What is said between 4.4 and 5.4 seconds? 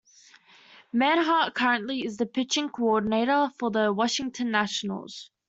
Nationals.